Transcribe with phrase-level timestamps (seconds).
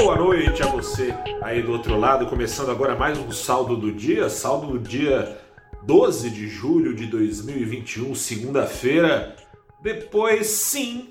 [0.00, 1.12] Boa noite a você
[1.42, 5.36] aí do outro lado, começando agora mais um saldo do dia, saldo do dia
[5.82, 9.34] 12 de julho de 2021, segunda-feira,
[9.82, 11.08] depois sim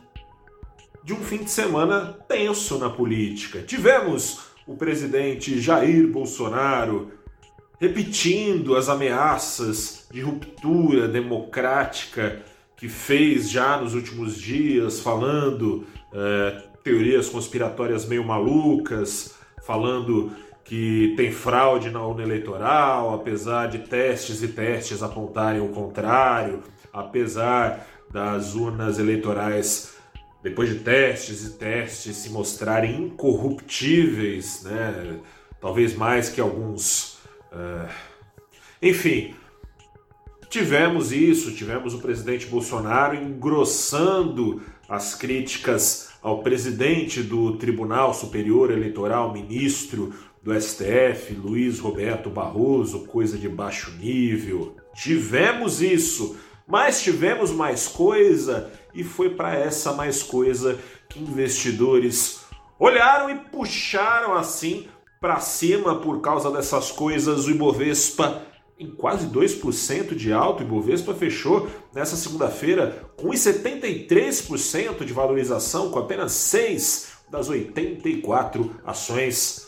[1.04, 3.62] de um fim de semana tenso na política.
[3.62, 7.12] Tivemos o presidente Jair Bolsonaro
[7.82, 12.42] repetindo as ameaças de ruptura democrática
[12.78, 20.32] que fez já nos últimos dias, falando é, teorias conspiratórias meio malucas, falando
[20.64, 26.64] que tem fraude na urna eleitoral, apesar de testes e testes apontarem o contrário,
[26.94, 29.96] apesar das urnas eleitorais,
[30.42, 35.20] depois de testes e testes, se mostrarem incorruptíveis, né?
[35.60, 37.18] talvez mais que alguns
[37.52, 37.90] é...
[38.82, 39.36] Enfim,
[40.50, 49.34] tivemos isso, tivemos o presidente Bolsonaro engrossando as críticas ao presidente do Tribunal Superior Eleitoral,
[49.34, 54.76] ministro do STF, Luiz Roberto Barroso, coisa de baixo nível.
[54.96, 60.80] Tivemos isso, mas tivemos mais coisa e foi para essa mais coisa
[61.10, 62.46] que investidores
[62.80, 64.88] olharam e puxaram assim
[65.20, 67.46] para cima por causa dessas coisas.
[67.46, 68.44] O Ibovespa
[68.80, 70.62] em quase 2% de alto.
[70.62, 79.68] O Ibovespa fechou nessa segunda-feira com 73% de valorização, com apenas 6 das 84 ações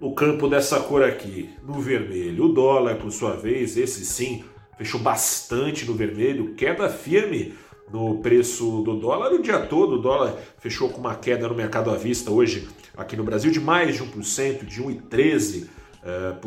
[0.00, 2.46] no campo dessa cor aqui, no vermelho.
[2.46, 4.44] O dólar, por sua vez, esse sim,
[4.76, 7.54] fechou bastante no vermelho, queda firme
[7.92, 9.94] no preço do dólar o dia todo.
[9.94, 13.60] O dólar fechou com uma queda no mercado à vista hoje aqui no Brasil de
[13.60, 15.68] mais de 1%, de 1,13%
[16.06, 16.38] uh,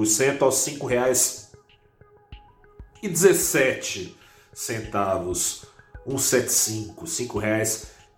[0.44, 0.78] aos R$
[3.04, 4.14] 5,17
[4.54, 5.66] centavos.
[6.08, 7.06] 1,75, R$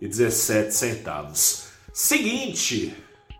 [0.01, 1.65] 5,17.
[1.91, 2.95] Seguinte,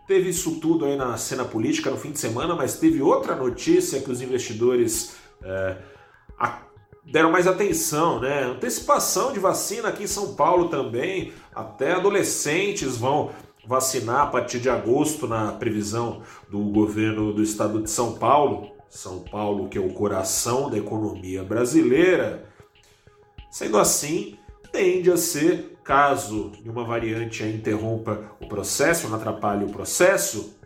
[0.08, 4.02] teve isso tudo aí na cena política no fim de semana, mas teve outra notícia
[4.02, 5.92] que os investidores uh,
[7.06, 8.44] deram mais atenção, né?
[8.44, 13.32] Antecipação de vacina aqui em São Paulo também, até adolescentes vão
[13.66, 18.72] vacinar a partir de agosto na previsão do governo do estado de São Paulo.
[18.90, 22.46] São Paulo, que é o coração da economia brasileira.
[23.50, 24.38] Sendo assim,
[24.72, 30.58] tende a ser, caso nenhuma variante interrompa o processo, não atrapalhe o processo,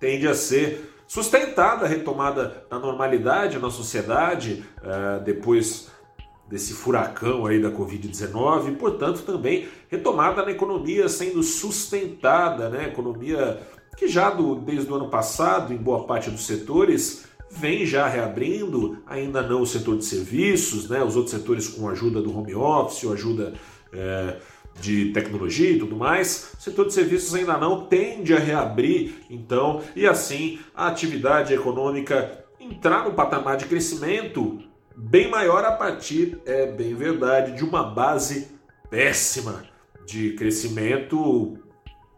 [0.00, 5.90] tende a ser sustentada a retomada da normalidade na sociedade uh, depois
[6.52, 12.88] desse furacão aí da Covid-19 e, portanto, também retomada na economia sendo sustentada, né?
[12.88, 13.58] Economia
[13.96, 18.98] que já do, desde o ano passado, em boa parte dos setores, vem já reabrindo,
[19.06, 21.02] ainda não o setor de serviços, né?
[21.02, 23.54] Os outros setores com ajuda do home office, ou ajuda
[23.90, 24.36] é,
[24.78, 29.80] de tecnologia e tudo mais, o setor de serviços ainda não tende a reabrir, então,
[29.96, 36.66] e assim a atividade econômica entrar no patamar de crescimento bem maior a partir, é
[36.66, 38.48] bem verdade, de uma base
[38.90, 39.64] péssima
[40.06, 41.58] de crescimento.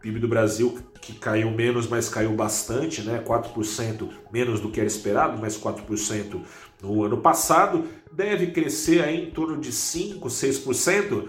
[0.01, 3.23] PIB do Brasil que caiu menos, mas caiu bastante, né?
[3.23, 6.41] 4% menos do que era esperado, mas 4%
[6.81, 11.27] no ano passado, deve crescer aí em torno de 5, 6%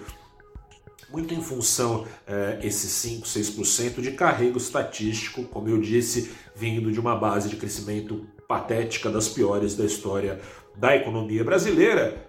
[1.11, 6.99] muito em função eh, esses 5, 6% de carrego estatístico, como eu disse, vindo de
[6.99, 10.41] uma base de crescimento patética das piores da história
[10.77, 12.29] da economia brasileira,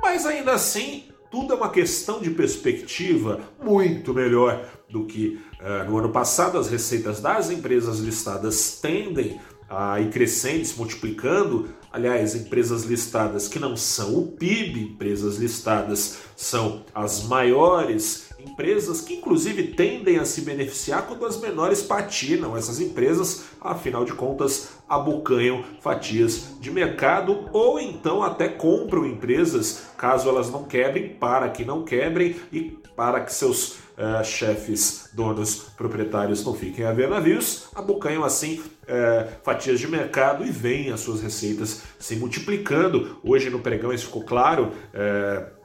[0.00, 5.98] mas ainda assim tudo é uma questão de perspectiva muito melhor do que uh, no
[5.98, 6.58] ano passado.
[6.58, 11.68] As receitas das empresas listadas tendem a ir crescendo, se multiplicando.
[11.92, 19.14] Aliás, empresas listadas que não são o PIB, empresas listadas são as maiores empresas que
[19.14, 22.56] inclusive tendem a se beneficiar quando as menores patinam.
[22.56, 30.28] Essas empresas, afinal de contas, abocanham fatias de mercado ou então até compram empresas caso
[30.28, 36.44] elas não quebrem, para que não quebrem e para que seus uh, chefes, donos, proprietários
[36.44, 41.20] não fiquem a ver navios, abocanham assim uh, fatias de mercado e veem as suas
[41.20, 43.18] receitas se multiplicando.
[43.24, 44.72] Hoje no pregão isso ficou claro.
[44.94, 45.56] Uh,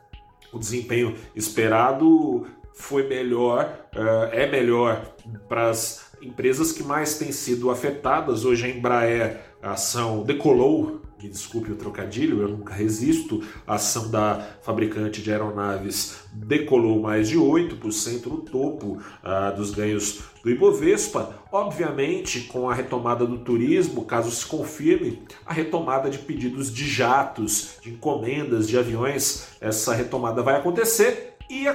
[0.51, 3.87] o desempenho esperado foi melhor,
[4.31, 5.13] é melhor
[5.47, 8.45] para as empresas que mais têm sido afetadas.
[8.45, 13.43] Hoje a Embraer, a ação decolou, me desculpe o trocadilho, eu nunca resisto.
[13.65, 20.21] A ação da fabricante de aeronaves decolou mais de 8% no topo uh, dos ganhos
[20.43, 21.35] do Ibovespa.
[21.51, 27.77] Obviamente, com a retomada do turismo, caso se confirme a retomada de pedidos de jatos,
[27.81, 31.65] de encomendas de aviões, essa retomada vai acontecer e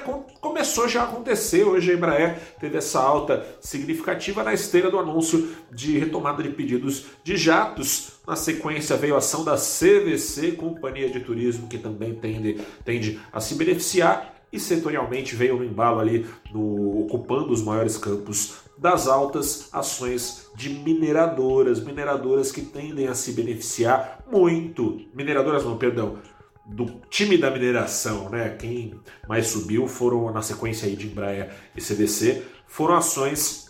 [0.41, 1.63] começou já a acontecer.
[1.63, 7.05] Hoje a Embraer teve essa alta significativa na esteira do anúncio de retomada de pedidos
[7.23, 8.13] de jatos.
[8.27, 13.39] Na sequência veio a ação da CVC, Companhia de Turismo, que também tende, tende a
[13.39, 19.69] se beneficiar e setorialmente veio no embalo ali no, ocupando os maiores campos das altas
[19.73, 26.19] ações de mineradoras, mineradoras que tendem a se beneficiar muito, mineradoras não, perdão,
[26.67, 28.51] do time da mineração, né?
[28.59, 28.99] Quem
[29.29, 33.67] mais subiu foram na sequência aí de Embraer e CDC, foram ações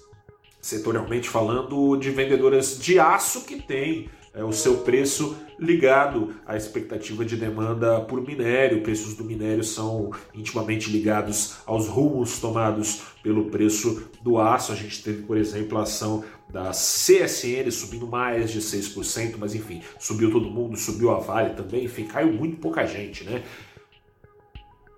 [0.61, 7.25] setorialmente falando de vendedoras de aço que tem é, o seu preço ligado à expectativa
[7.25, 8.83] de demanda por minério.
[8.83, 14.73] Preços do minério são intimamente ligados aos rumos tomados pelo preço do aço.
[14.73, 19.81] A gente teve, por exemplo, a ação da CSN subindo mais de 6%, mas enfim,
[19.99, 23.43] subiu todo mundo, subiu a Vale também, enfim, caiu muito pouca gente, né?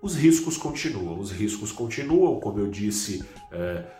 [0.01, 3.23] Os riscos continuam, os riscos continuam, como eu disse.
[3.51, 3.98] É,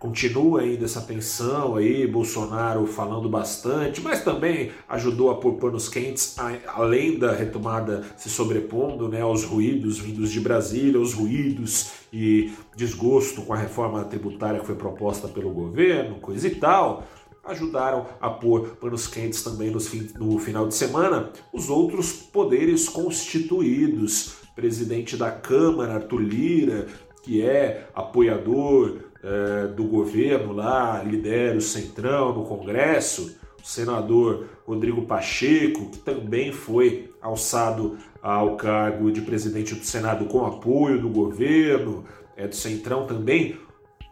[0.00, 6.34] continua ainda essa tensão aí, Bolsonaro falando bastante, mas também ajudou a pôr panos quentes,
[6.66, 13.42] além da retomada se sobrepondo né, aos ruídos vindos de Brasília, os ruídos e desgosto
[13.42, 17.04] com a reforma tributária que foi proposta pelo governo, coisa e tal.
[17.44, 24.40] Ajudaram a pôr panos quentes também no final de semana os outros poderes constituídos.
[24.54, 26.86] Presidente da Câmara, Arthur Lira,
[27.22, 35.02] que é apoiador é, do governo lá, lidera o Centrão no Congresso, o senador Rodrigo
[35.02, 42.04] Pacheco, que também foi alçado ao cargo de presidente do Senado com apoio do governo,
[42.36, 43.58] é do Centrão também,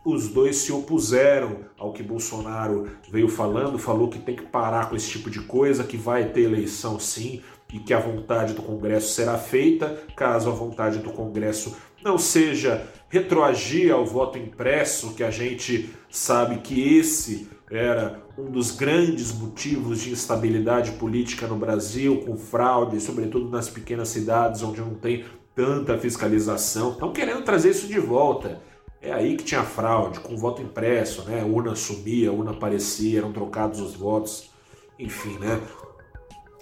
[0.05, 4.97] os dois se opuseram ao que Bolsonaro veio falando, falou que tem que parar com
[4.97, 9.13] esse tipo de coisa, que vai ter eleição sim e que a vontade do Congresso
[9.13, 15.31] será feita, caso a vontade do Congresso não seja retroagir ao voto impresso, que a
[15.31, 22.37] gente sabe que esse era um dos grandes motivos de instabilidade política no Brasil, com
[22.37, 25.25] fraude, sobretudo nas pequenas cidades onde não tem
[25.55, 26.93] tanta fiscalização.
[26.93, 28.61] Estão querendo trazer isso de volta.
[29.01, 31.45] É aí que tinha fraude, com voto impresso, né?
[31.45, 34.51] Urna sumia, urna aparecia, eram trocados os votos.
[34.99, 35.61] Enfim, né?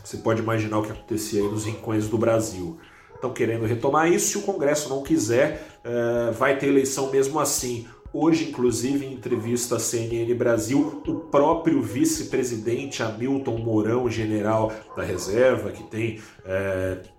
[0.03, 2.79] Você pode imaginar o que acontecia aí nos rincões do Brasil
[3.17, 4.29] estão querendo retomar isso.
[4.29, 7.87] Se o Congresso não quiser, uh, vai ter eleição mesmo assim.
[8.13, 15.71] Hoje, inclusive, em entrevista à CNN Brasil, o próprio vice-presidente Hamilton Mourão, general da reserva,
[15.71, 17.16] que tem uh,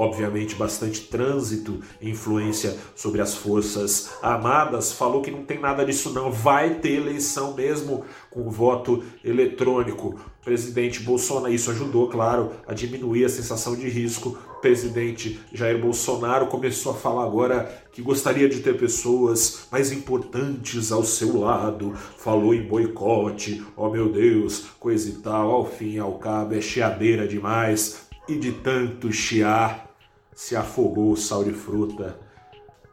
[0.00, 6.32] obviamente bastante trânsito influência sobre as forças armadas, falou que não tem nada disso não,
[6.32, 10.18] vai ter eleição mesmo com voto eletrônico.
[10.42, 14.38] Presidente Bolsonaro, isso ajudou, claro, a diminuir a sensação de risco.
[14.62, 21.04] Presidente Jair Bolsonaro começou a falar agora que gostaria de ter pessoas mais importantes ao
[21.04, 21.92] seu lado.
[22.16, 25.50] Falou em boicote, oh meu Deus, coisa e tal.
[25.50, 28.08] Ao fim e ao cabo, é chiadeira demais.
[28.26, 29.89] E de tanto chiar,
[30.34, 32.18] se afogou o sal de fruta.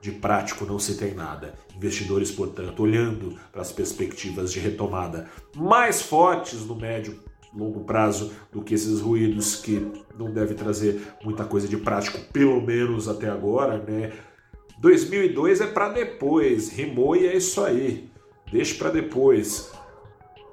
[0.02, 1.56] De prático não se tem nada.
[1.76, 7.20] Investidores, portanto, olhando para as perspectivas de retomada mais fortes no médio
[7.56, 12.62] longo prazo do que esses ruídos que não deve trazer muita coisa de prático, pelo
[12.62, 14.12] menos até agora, né?
[14.80, 18.10] 2002 é para depois, rimou e é isso aí.
[18.52, 19.72] Deixe para depois.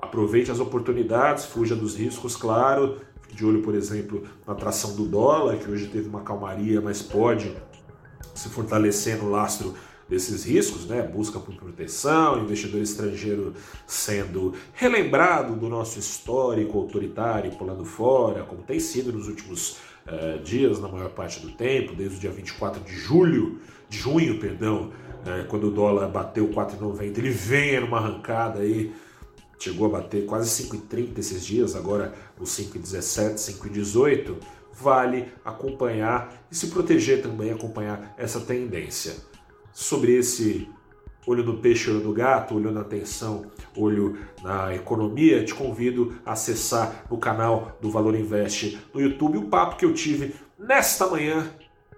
[0.01, 3.01] Aproveite as oportunidades, fuja dos riscos, claro,
[3.35, 7.55] de olho, por exemplo, na atração do dólar, que hoje teve uma calmaria, mas pode
[8.35, 9.75] se fortalecer no lastro
[10.09, 11.03] desses riscos, né?
[11.03, 13.55] busca por proteção, investidor estrangeiro
[13.87, 20.79] sendo relembrado do nosso histórico autoritário pulando fora, como tem sido nos últimos uh, dias,
[20.79, 25.47] na maior parte do tempo, desde o dia 24 de julho, de junho, perdão, uh,
[25.49, 28.93] quando o dólar bateu 4,90, ele vem numa arrancada aí
[29.59, 34.37] chegou a bater quase 5,30 esses dias, agora os 5,17, 5,18,
[34.73, 39.15] vale acompanhar e se proteger também, acompanhar essa tendência.
[39.73, 40.69] Sobre esse
[41.27, 43.47] olho no peixe, olho no gato, olho na atenção,
[43.77, 49.49] olho na economia, te convido a acessar o canal do Valor Invest no YouTube o
[49.49, 51.51] papo que eu tive nesta manhã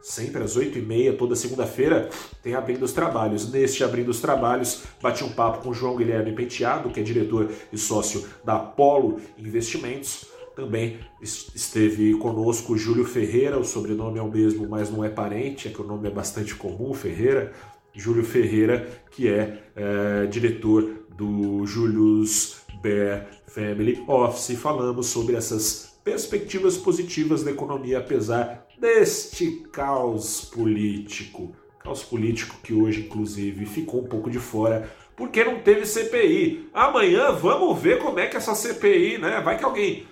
[0.02, 2.08] sempre às 8h30, toda segunda-feira,
[2.42, 3.50] tem Abrindo os Trabalhos.
[3.50, 7.78] Neste Abrindo os Trabalhos, bati um papo com João Guilherme Penteado, que é diretor e
[7.78, 10.26] sócio da Apollo Investimentos.
[10.54, 15.70] Também esteve conosco Júlio Ferreira, o sobrenome é o mesmo, mas não é parente, é
[15.70, 17.52] que o nome é bastante comum, Ferreira.
[17.94, 24.58] Júlio Ferreira, que é, é diretor do Julius Bear Family Office.
[24.58, 31.52] Falamos sobre essas perspectivas positivas da economia, apesar deste caos político.
[31.80, 36.70] caos político que hoje, inclusive, ficou um pouco de fora porque não teve CPI.
[36.72, 39.40] Amanhã vamos ver como é que essa CPI, né?
[39.40, 40.06] Vai que alguém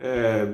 [0.00, 0.48] é,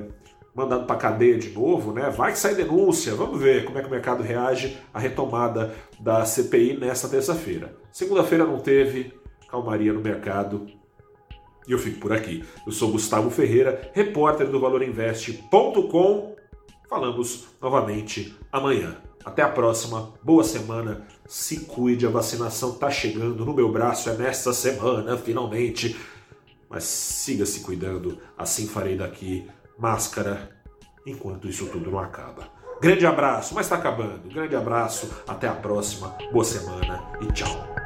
[0.53, 2.09] mandado para cadeia de novo, né?
[2.09, 3.15] Vai que sai denúncia.
[3.15, 7.77] Vamos ver como é que o mercado reage à retomada da CPI nessa terça-feira.
[7.93, 9.13] Segunda-feira não teve
[9.47, 10.67] calmaria no mercado.
[11.67, 12.43] E eu fico por aqui.
[12.65, 16.35] Eu sou Gustavo Ferreira, repórter do valorinvest.com.
[16.89, 18.97] Falamos novamente amanhã.
[19.25, 24.13] Até a próxima, boa semana, se cuide, a vacinação está chegando no meu braço, é
[24.13, 25.95] nesta semana, finalmente.
[26.69, 29.47] Mas siga se cuidando, assim farei daqui
[29.79, 30.51] máscara,
[31.07, 32.47] enquanto isso tudo não acaba.
[32.79, 34.29] Grande abraço, mas está acabando.
[34.29, 37.84] Grande abraço, até a próxima, boa semana e tchau.